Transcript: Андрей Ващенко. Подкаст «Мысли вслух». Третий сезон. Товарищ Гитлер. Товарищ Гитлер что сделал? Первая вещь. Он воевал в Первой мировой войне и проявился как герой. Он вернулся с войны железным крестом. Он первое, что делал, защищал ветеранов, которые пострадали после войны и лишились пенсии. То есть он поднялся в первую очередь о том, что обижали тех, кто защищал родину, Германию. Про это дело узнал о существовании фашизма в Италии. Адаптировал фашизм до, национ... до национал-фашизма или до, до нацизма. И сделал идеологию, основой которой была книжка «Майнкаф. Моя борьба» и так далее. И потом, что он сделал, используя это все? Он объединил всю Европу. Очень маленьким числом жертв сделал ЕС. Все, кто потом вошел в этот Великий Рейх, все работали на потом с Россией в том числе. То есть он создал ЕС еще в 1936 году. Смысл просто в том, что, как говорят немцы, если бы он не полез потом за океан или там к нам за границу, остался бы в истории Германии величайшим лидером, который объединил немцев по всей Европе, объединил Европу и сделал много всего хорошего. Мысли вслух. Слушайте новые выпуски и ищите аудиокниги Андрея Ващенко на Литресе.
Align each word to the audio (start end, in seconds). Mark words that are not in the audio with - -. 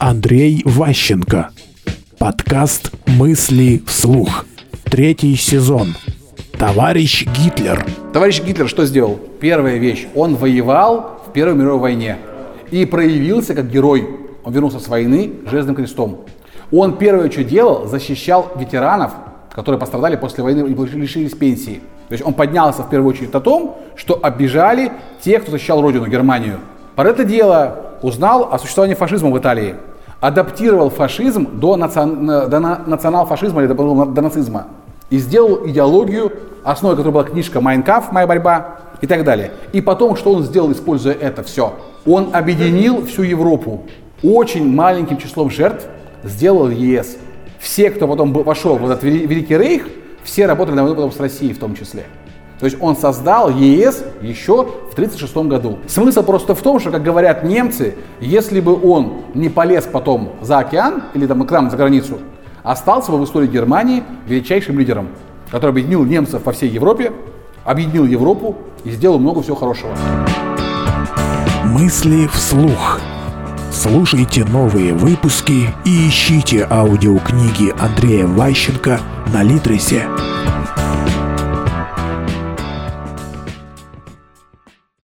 Андрей 0.00 0.62
Ващенко. 0.64 1.50
Подкаст 2.18 2.90
«Мысли 3.06 3.82
вслух». 3.86 4.46
Третий 4.84 5.36
сезон. 5.36 5.94
Товарищ 6.58 7.26
Гитлер. 7.26 7.84
Товарищ 8.14 8.40
Гитлер 8.42 8.66
что 8.66 8.86
сделал? 8.86 9.20
Первая 9.40 9.76
вещь. 9.76 10.06
Он 10.14 10.36
воевал 10.36 11.20
в 11.26 11.32
Первой 11.34 11.54
мировой 11.54 11.80
войне 11.80 12.16
и 12.70 12.86
проявился 12.86 13.54
как 13.54 13.70
герой. 13.70 14.08
Он 14.42 14.54
вернулся 14.54 14.78
с 14.78 14.88
войны 14.88 15.32
железным 15.50 15.76
крестом. 15.76 16.22
Он 16.72 16.96
первое, 16.96 17.30
что 17.30 17.44
делал, 17.44 17.86
защищал 17.86 18.52
ветеранов, 18.56 19.12
которые 19.54 19.78
пострадали 19.78 20.16
после 20.16 20.42
войны 20.42 20.66
и 20.66 20.96
лишились 20.96 21.34
пенсии. 21.34 21.82
То 22.08 22.12
есть 22.14 22.24
он 22.24 22.32
поднялся 22.32 22.84
в 22.84 22.88
первую 22.88 23.10
очередь 23.10 23.34
о 23.34 23.40
том, 23.40 23.76
что 23.96 24.18
обижали 24.22 24.92
тех, 25.20 25.42
кто 25.42 25.52
защищал 25.52 25.82
родину, 25.82 26.06
Германию. 26.06 26.58
Про 26.96 27.10
это 27.10 27.24
дело 27.24 27.98
узнал 28.00 28.48
о 28.50 28.58
существовании 28.58 28.94
фашизма 28.94 29.28
в 29.28 29.38
Италии. 29.38 29.74
Адаптировал 30.20 30.90
фашизм 30.90 31.58
до, 31.58 31.76
национ... 31.76 32.26
до 32.26 32.60
национал-фашизма 32.60 33.62
или 33.62 33.68
до, 33.68 34.04
до 34.04 34.22
нацизма. 34.22 34.66
И 35.08 35.18
сделал 35.18 35.66
идеологию, 35.66 36.32
основой 36.62 36.96
которой 36.96 37.12
была 37.12 37.24
книжка 37.24 37.60
«Майнкаф. 37.60 38.12
Моя 38.12 38.26
борьба» 38.26 38.78
и 39.00 39.06
так 39.06 39.24
далее. 39.24 39.52
И 39.72 39.80
потом, 39.80 40.16
что 40.16 40.32
он 40.32 40.44
сделал, 40.44 40.70
используя 40.72 41.14
это 41.14 41.42
все? 41.42 41.74
Он 42.06 42.30
объединил 42.32 43.06
всю 43.06 43.22
Европу. 43.22 43.82
Очень 44.22 44.72
маленьким 44.74 45.16
числом 45.16 45.50
жертв 45.50 45.86
сделал 46.22 46.68
ЕС. 46.68 47.16
Все, 47.58 47.90
кто 47.90 48.06
потом 48.06 48.32
вошел 48.32 48.76
в 48.76 48.90
этот 48.90 49.02
Великий 49.02 49.56
Рейх, 49.56 49.88
все 50.22 50.46
работали 50.46 50.76
на 50.76 50.86
потом 50.86 51.12
с 51.12 51.18
Россией 51.18 51.54
в 51.54 51.58
том 51.58 51.74
числе. 51.74 52.04
То 52.60 52.66
есть 52.66 52.76
он 52.78 52.94
создал 52.94 53.48
ЕС 53.48 54.04
еще 54.20 54.64
в 54.64 54.92
1936 54.92 55.36
году. 55.48 55.78
Смысл 55.88 56.22
просто 56.22 56.54
в 56.54 56.60
том, 56.60 56.78
что, 56.78 56.90
как 56.90 57.02
говорят 57.02 57.42
немцы, 57.42 57.94
если 58.20 58.60
бы 58.60 58.78
он 58.78 59.22
не 59.32 59.48
полез 59.48 59.88
потом 59.90 60.34
за 60.42 60.58
океан 60.58 61.04
или 61.14 61.26
там 61.26 61.46
к 61.46 61.50
нам 61.50 61.70
за 61.70 61.78
границу, 61.78 62.18
остался 62.62 63.12
бы 63.12 63.18
в 63.18 63.24
истории 63.24 63.46
Германии 63.46 64.02
величайшим 64.26 64.78
лидером, 64.78 65.08
который 65.50 65.70
объединил 65.70 66.04
немцев 66.04 66.42
по 66.42 66.52
всей 66.52 66.68
Европе, 66.68 67.12
объединил 67.64 68.04
Европу 68.04 68.56
и 68.84 68.90
сделал 68.90 69.18
много 69.18 69.40
всего 69.40 69.56
хорошего. 69.56 69.92
Мысли 71.64 72.26
вслух. 72.26 73.00
Слушайте 73.72 74.44
новые 74.44 74.92
выпуски 74.92 75.70
и 75.86 76.08
ищите 76.08 76.66
аудиокниги 76.68 77.72
Андрея 77.80 78.26
Ващенко 78.26 79.00
на 79.32 79.42
Литресе. 79.42 80.04